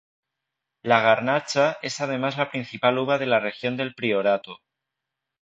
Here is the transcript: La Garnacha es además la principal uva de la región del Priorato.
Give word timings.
La 0.81 0.99
Garnacha 1.03 1.77
es 1.83 2.01
además 2.01 2.35
la 2.35 2.49
principal 2.49 2.97
uva 2.97 3.19
de 3.19 3.27
la 3.27 3.39
región 3.39 3.77
del 3.77 3.93
Priorato. 3.93 4.57